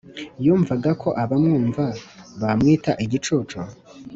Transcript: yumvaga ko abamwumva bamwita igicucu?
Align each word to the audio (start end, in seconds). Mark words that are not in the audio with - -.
yumvaga 0.45 0.89
ko 1.01 1.09
abamwumva 1.23 1.83
bamwita 2.41 2.91
igicucu? 3.05 3.57